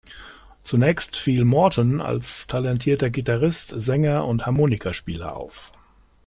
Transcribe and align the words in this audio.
Zunächst 0.63 1.15
fiel 1.15 1.45
Morton 1.45 2.01
als 2.01 2.47
talentierter 2.47 3.11
Gitarrist, 3.11 3.69
Sänger 3.77 4.25
und 4.25 4.47
Harmonikaspieler 4.47 5.35
auf. 5.37 5.71